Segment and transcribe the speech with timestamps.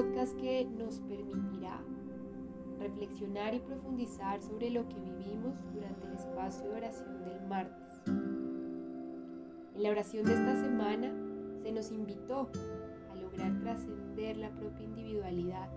[0.00, 1.78] podcast que nos permitirá
[2.78, 8.02] reflexionar y profundizar sobre lo que vivimos durante el espacio de oración del martes.
[8.06, 11.12] En la oración de esta semana
[11.62, 12.48] se nos invitó
[13.12, 15.68] a lograr trascender la propia individualidad,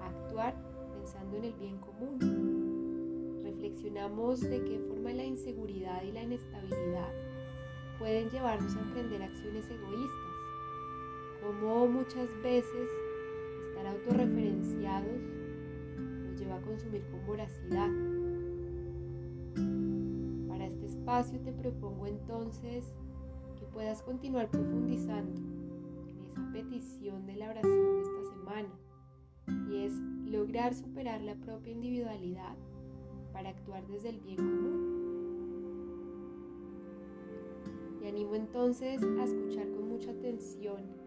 [0.00, 0.54] a actuar
[0.94, 7.12] pensando en el bien común reflexionamos de qué forma la inseguridad y la inestabilidad
[7.98, 10.26] pueden llevarnos a emprender acciones egoístas,
[11.42, 12.88] como muchas veces
[13.76, 15.20] estar autorreferenciados
[15.98, 17.90] nos lleva a consumir con voracidad.
[20.48, 22.94] Para este espacio te propongo entonces
[23.58, 25.40] que puedas continuar profundizando
[26.08, 28.68] en esa petición de la oración de esta semana
[29.70, 29.92] y es
[30.30, 32.56] lograr superar la propia individualidad
[33.32, 34.96] para actuar desde el bien común.
[38.00, 41.05] Me animo entonces a escuchar con mucha atención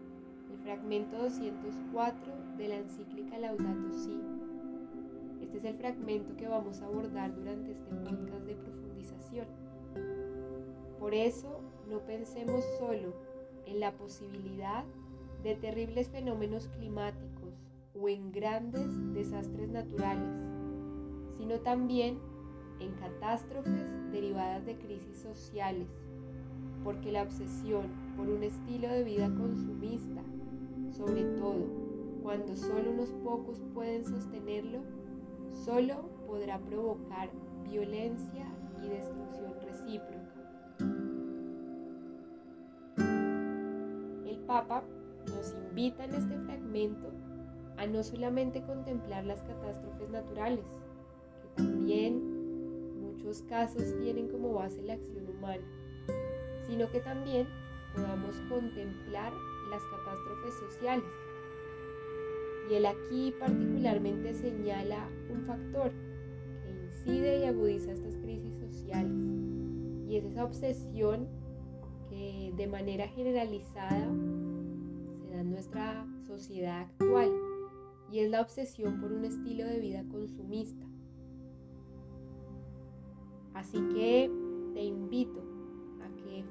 [0.50, 4.20] el fragmento 204 de la encíclica Laudato Si.
[5.40, 9.46] Este es el fragmento que vamos a abordar durante este podcast de profundización.
[10.98, 13.14] Por eso, no pensemos solo
[13.66, 14.84] en la posibilidad
[15.42, 17.54] de terribles fenómenos climáticos
[17.94, 20.50] o en grandes desastres naturales
[21.40, 22.18] sino también
[22.80, 25.88] en catástrofes derivadas de crisis sociales,
[26.84, 30.20] porque la obsesión por un estilo de vida consumista,
[30.90, 31.66] sobre todo
[32.22, 34.80] cuando solo unos pocos pueden sostenerlo,
[35.64, 37.30] solo podrá provocar
[37.64, 38.46] violencia
[38.82, 40.20] y destrucción recíproca.
[44.26, 44.84] El Papa
[45.26, 47.10] nos invita en este fragmento
[47.76, 50.64] a no solamente contemplar las catástrofes naturales,
[51.56, 55.64] también muchos casos tienen como base la acción humana,
[56.66, 57.46] sino que también
[57.94, 59.32] podamos contemplar
[59.70, 61.04] las catástrofes sociales.
[62.70, 65.92] Y él aquí particularmente señala un factor
[66.62, 69.12] que incide y agudiza estas crisis sociales,
[70.08, 71.28] y es esa obsesión
[72.08, 74.10] que de manera generalizada
[75.20, 77.30] se da en nuestra sociedad actual,
[78.12, 80.90] y es la obsesión por un estilo de vida consumista
[83.60, 84.30] Así que
[84.72, 85.42] te invito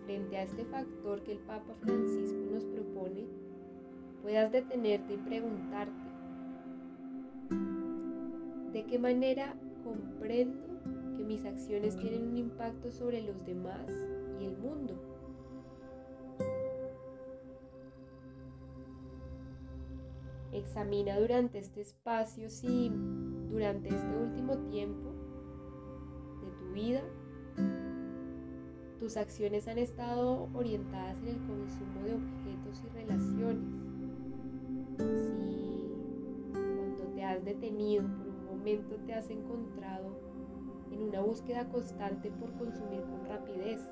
[0.09, 3.27] frente a este factor que el Papa Francisco nos propone,
[4.23, 5.93] puedas detenerte y preguntarte,
[8.73, 10.65] ¿de qué manera comprendo
[11.15, 13.87] que mis acciones tienen un impacto sobre los demás
[14.41, 14.95] y el mundo?
[20.51, 22.91] Examina durante este espacio si
[23.51, 25.19] durante este último tiempo
[26.73, 27.03] vida,
[28.99, 33.63] tus acciones han estado orientadas en el consumo de objetos y relaciones.
[34.97, 40.19] Si cuando te has detenido por un momento te has encontrado
[40.91, 43.87] en una búsqueda constante por consumir con rapidez.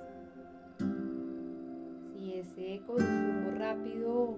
[2.11, 4.37] Si ese consumo rápido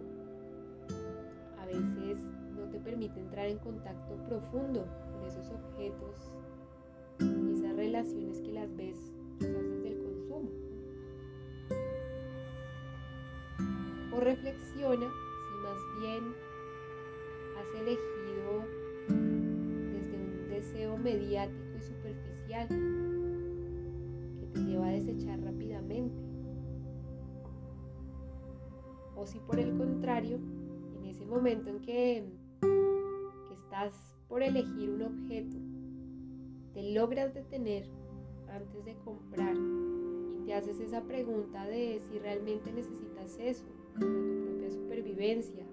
[1.60, 2.24] a veces
[2.56, 6.32] no te permite entrar en contacto profundo con esos objetos
[7.80, 8.98] relaciones que las ves
[9.40, 9.79] quizás
[14.20, 16.36] Reflexiona si más bien
[17.58, 18.66] has elegido
[19.94, 22.68] desde un deseo mediático y superficial
[24.38, 26.22] que te lleva a desechar rápidamente.
[29.16, 30.38] O si por el contrario,
[30.98, 32.26] en ese momento en que
[33.54, 33.94] estás
[34.28, 35.56] por elegir un objeto
[36.74, 37.86] te logras detener
[38.50, 44.44] antes de comprar y te haces esa pregunta de si realmente necesitas eso para tu
[44.44, 45.64] propia supervivencia,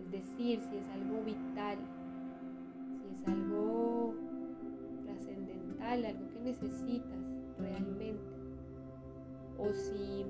[0.00, 1.78] es decir, si es algo vital,
[2.98, 4.14] si es algo
[5.04, 7.18] trascendental, algo que necesitas
[7.58, 8.16] realmente,
[9.58, 10.24] o si,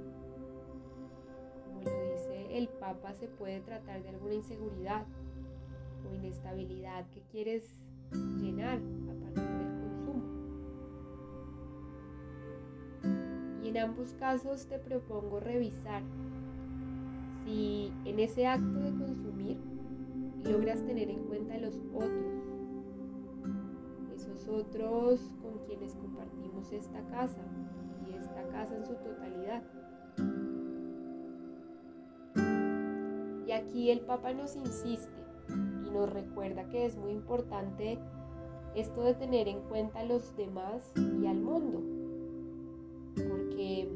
[1.64, 5.06] como lo dice el Papa, se puede tratar de alguna inseguridad
[6.08, 7.74] o inestabilidad que quieres
[8.40, 9.72] llenar a partir de
[13.72, 16.02] En ambos casos te propongo revisar
[17.44, 19.58] si en ese acto de consumir
[20.44, 22.42] logras tener en cuenta los otros,
[24.14, 27.42] esos otros con quienes compartimos esta casa
[28.06, 29.62] y esta casa en su totalidad.
[33.46, 35.10] Y aquí el Papa nos insiste
[35.48, 37.98] y nos recuerda que es muy importante
[38.74, 41.82] esto de tener en cuenta a los demás y al mundo
[43.54, 43.88] que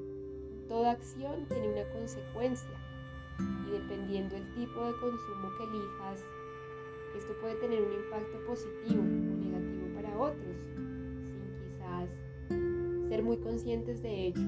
[0.69, 2.86] toda acción tiene una consecuencia
[3.39, 6.25] y dependiendo del tipo de consumo que elijas,
[7.17, 12.11] esto puede tener un impacto positivo o negativo para otros, sin quizás
[13.09, 14.43] ser muy conscientes de ello.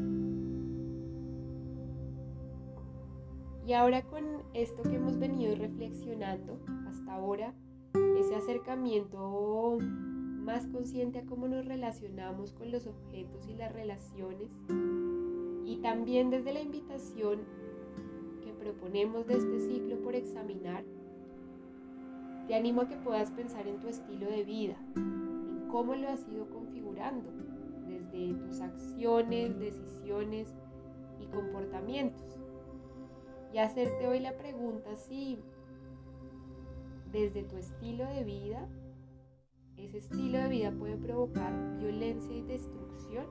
[3.67, 4.25] Y ahora con
[4.55, 6.59] esto que hemos venido reflexionando
[6.89, 7.55] hasta ahora,
[8.19, 9.79] ese acercamiento
[10.49, 14.49] más consciente a cómo nos relacionamos con los objetos y las relaciones,
[15.67, 17.41] y también desde la invitación
[18.59, 20.85] proponemos de este ciclo por examinar,
[22.47, 26.27] te animo a que puedas pensar en tu estilo de vida, en cómo lo has
[26.29, 27.31] ido configurando,
[27.87, 30.55] desde tus acciones, decisiones
[31.21, 32.39] y comportamientos.
[33.53, 35.39] Y hacerte hoy la pregunta si
[37.11, 38.69] desde tu estilo de vida,
[39.77, 43.27] ese estilo de vida puede provocar violencia y destrucción.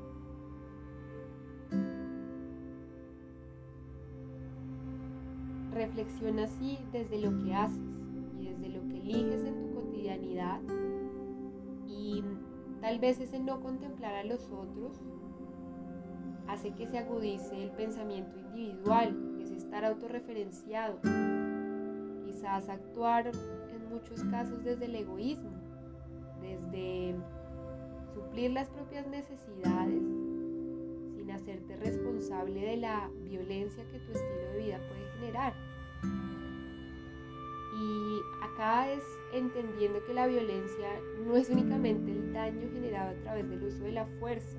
[5.77, 7.77] Reflexiona así desde lo que haces
[8.39, 10.59] y desde lo que eliges en tu cotidianidad
[11.85, 12.23] y
[12.81, 14.99] tal vez ese no contemplar a los otros
[16.47, 20.99] hace que se agudice el pensamiento individual, es estar autorreferenciado,
[22.25, 25.51] quizás actuar en muchos casos desde el egoísmo,
[26.41, 27.15] desde
[28.13, 30.01] suplir las propias necesidades
[31.15, 35.66] sin hacerte responsable de la violencia que tu estilo de vida puede generar.
[37.79, 39.03] Y acá es
[39.33, 40.89] entendiendo que la violencia
[41.23, 44.57] no es únicamente el daño generado a través del uso de la fuerza,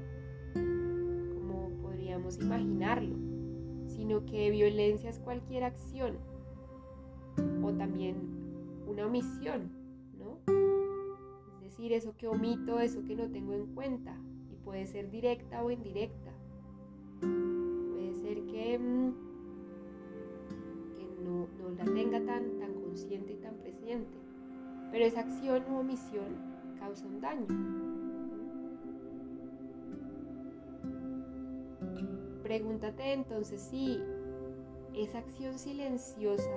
[0.55, 3.17] como podríamos imaginarlo,
[3.87, 6.17] sino que violencia es cualquier acción
[7.63, 8.17] o también
[8.87, 9.71] una omisión,
[10.17, 10.39] ¿no?
[11.57, 14.17] Es decir, eso que omito, eso que no tengo en cuenta,
[14.51, 16.33] y puede ser directa o indirecta.
[17.21, 19.13] Puede ser que, mm,
[20.95, 22.58] que no, no la tenga tan,
[22.99, 24.19] consciente y tan presente,
[24.91, 26.27] pero esa acción u omisión
[26.81, 27.47] causa un daño.
[32.43, 34.01] Pregúntate entonces si
[34.95, 36.51] esa acción silenciosa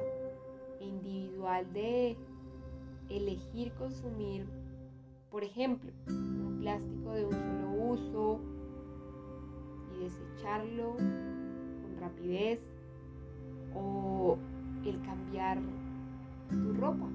[0.79, 2.17] e individual de
[3.09, 4.47] elegir consumir,
[5.29, 8.39] por ejemplo, un plástico de un solo uso
[9.93, 12.59] y desecharlo con rapidez,
[13.75, 14.37] o
[14.85, 15.59] el cambiar
[16.51, 17.07] tu ropa.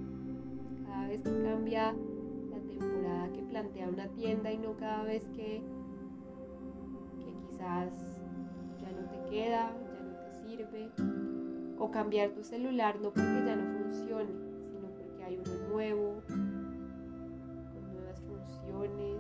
[0.87, 1.95] Cada vez que cambia
[2.51, 5.63] la temporada que plantea una tienda y no cada vez que,
[7.25, 7.91] que quizás
[8.81, 10.91] ya no te queda, ya no te sirve.
[11.79, 14.33] O cambiar tu celular no porque ya no funcione,
[14.71, 19.19] sino porque hay uno nuevo, con nuevas funciones.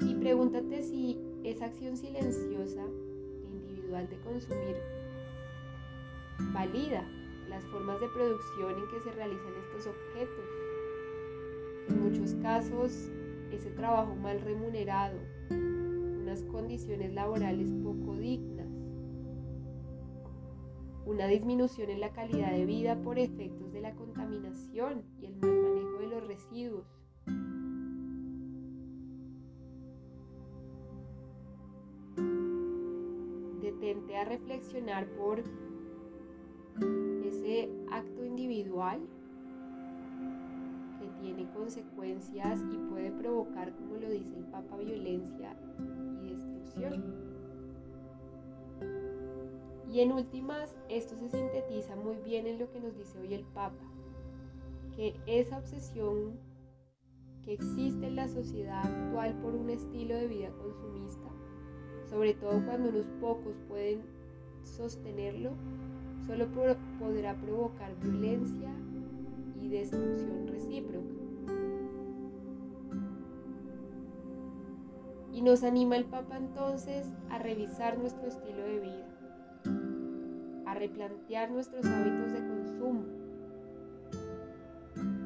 [0.00, 4.76] Y pregúntate si esa acción silenciosa e individual de consumir
[6.54, 7.04] valida
[7.50, 10.44] las formas de producción en que se realizan estos objetos.
[11.88, 13.10] En muchos casos,
[13.50, 15.18] ese trabajo mal remunerado,
[15.50, 18.68] unas condiciones laborales poco dignas,
[21.04, 25.50] una disminución en la calidad de vida por efectos de la contaminación y el mal
[25.50, 26.86] manejo de los residuos.
[33.60, 35.42] Detente a reflexionar por
[40.98, 45.54] que tiene consecuencias y puede provocar, como lo dice el Papa, violencia
[46.22, 47.04] y destrucción.
[49.92, 53.44] Y en últimas, esto se sintetiza muy bien en lo que nos dice hoy el
[53.44, 53.84] Papa,
[54.96, 56.38] que esa obsesión
[57.44, 61.28] que existe en la sociedad actual por un estilo de vida consumista,
[62.08, 64.02] sobre todo cuando unos pocos pueden
[64.62, 65.50] sostenerlo,
[66.30, 66.46] solo
[67.00, 68.70] podrá provocar violencia
[69.60, 71.12] y destrucción recíproca.
[75.32, 79.08] Y nos anima el Papa entonces a revisar nuestro estilo de vida,
[80.66, 83.04] a replantear nuestros hábitos de consumo.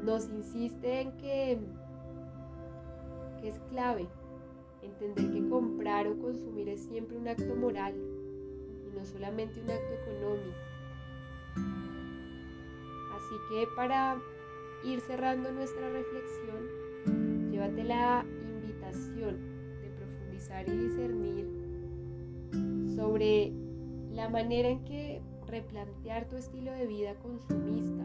[0.04, 1.58] Nos insiste en que,
[3.42, 4.08] que es clave
[4.80, 7.94] entender que comprar o consumir es siempre un acto moral
[8.86, 10.73] y no solamente un acto económico.
[11.56, 14.16] Así que para
[14.84, 19.38] ir cerrando nuestra reflexión, llévate la invitación
[19.80, 21.46] de profundizar y discernir
[22.94, 23.52] sobre
[24.12, 28.04] la manera en que replantear tu estilo de vida consumista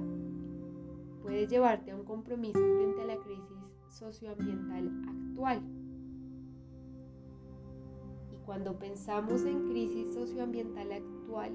[1.21, 5.61] puede llevarte a un compromiso frente a la crisis socioambiental actual.
[8.33, 11.51] Y cuando pensamos en crisis socioambiental actual,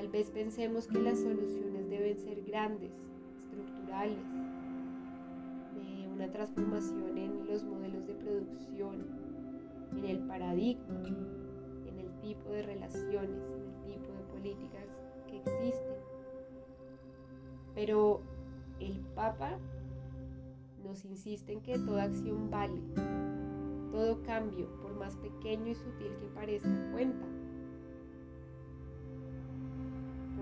[0.00, 2.90] tal vez pensemos que las soluciones deben ser grandes,
[3.38, 4.16] estructurales,
[5.74, 9.04] de una transformación en los modelos de producción,
[9.94, 11.06] en el paradigma,
[11.86, 13.42] en el tipo de relaciones,
[13.84, 14.86] en el tipo de políticas
[15.28, 15.96] que existen.
[17.74, 18.22] Pero
[18.78, 19.58] el Papa
[20.82, 22.80] nos insiste en que toda acción vale,
[23.92, 27.29] todo cambio, por más pequeño y sutil que parezca, cuenta.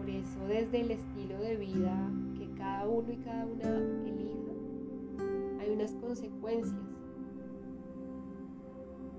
[0.09, 3.77] Eso desde el estilo de vida que cada uno y cada una
[4.09, 4.53] elija,
[5.61, 6.81] hay unas consecuencias.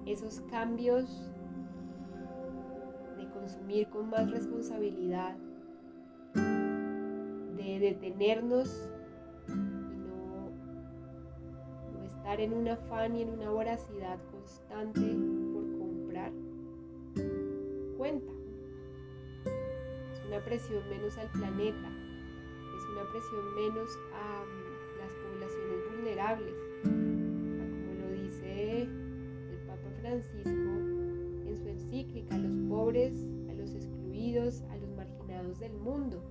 [0.05, 1.31] Esos cambios
[3.17, 5.35] de consumir con más responsabilidad,
[6.35, 8.89] de detenernos
[12.37, 16.31] en un afán y en una voracidad constante por comprar,
[17.97, 18.38] cuenta.
[20.29, 21.89] Una presión menos al planeta,
[22.77, 30.51] es una presión menos a mm, las poblaciones vulnerables, como lo dice el Papa Francisco
[31.47, 36.21] en su encíclica, a los pobres, a los excluidos, a los marginados del mundo,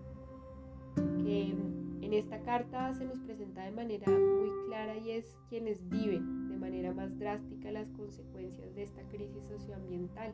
[0.95, 5.89] que mm, en esta carta se nos presenta de manera muy clara y es quienes
[5.89, 10.33] viven de manera más drástica las consecuencias de esta crisis socioambiental.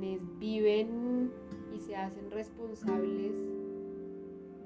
[0.00, 1.30] Quienes viven
[1.74, 3.34] y se hacen responsables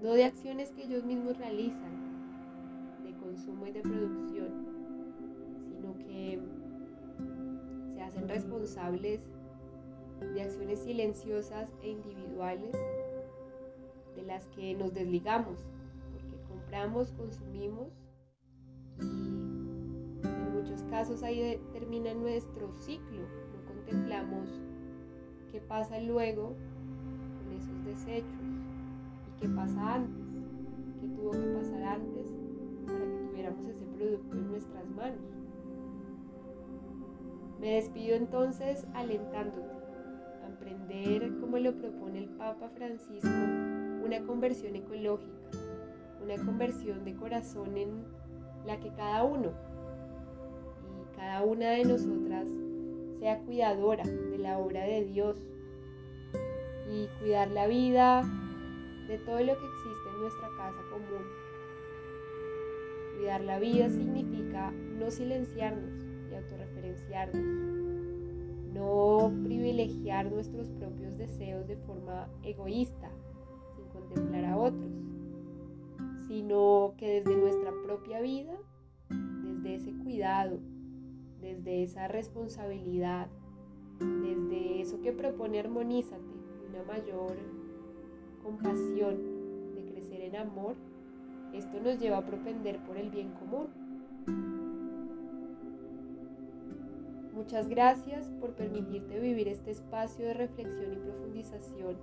[0.01, 4.65] no de acciones que ellos mismos realizan, de consumo y de producción,
[5.67, 6.41] sino que
[7.93, 9.23] se hacen responsables
[10.21, 12.77] de acciones silenciosas e individuales
[14.15, 15.59] de las que nos desligamos
[17.17, 17.89] consumimos
[19.01, 19.05] y
[20.27, 23.23] en muchos casos ahí termina nuestro ciclo.
[23.23, 24.49] No contemplamos
[25.55, 26.57] qué pasa luego
[27.39, 28.43] con esos desechos
[29.29, 30.27] y qué pasa antes,
[31.01, 32.27] qué tuvo que pasar antes
[32.85, 35.21] para que tuviéramos ese producto en nuestras manos.
[37.61, 39.63] Me despido entonces alentándote
[40.43, 43.29] a emprender, como lo propone el Papa Francisco,
[44.05, 45.31] una conversión ecológica
[46.21, 48.05] una conversión de corazón en
[48.67, 49.53] la que cada uno
[51.01, 52.49] y cada una de nosotras
[53.25, 55.39] sea cuidadora de la obra de Dios
[56.93, 58.23] y cuidar la vida
[59.09, 61.25] de todo lo que existe en nuestra casa común.
[63.17, 67.43] Cuidar la vida significa no silenciarnos y autorreferenciarnos,
[68.75, 73.09] no privilegiar nuestros propios deseos de forma egoísta,
[73.75, 74.93] sin contemplar a otros
[76.27, 78.55] sino que desde nuestra propia vida,
[79.11, 80.59] desde ese cuidado,
[81.45, 83.29] desde esa responsabilidad,
[84.01, 86.25] desde eso que propone armonízate,
[86.71, 87.37] una mayor
[88.43, 90.75] compasión, de crecer en amor,
[91.53, 93.69] esto nos lleva a propender por el bien común.
[97.35, 101.97] Muchas gracias por permitirte vivir este espacio de reflexión y profundización.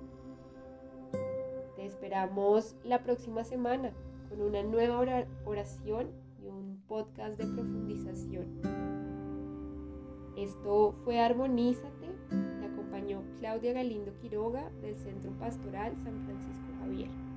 [1.75, 3.91] Te esperamos la próxima semana
[4.29, 8.80] con una nueva oración y un podcast de profundización.
[10.41, 17.30] Esto fue Armonízate, te acompañó Claudia Galindo Quiroga del Centro Pastoral San Francisco Javier.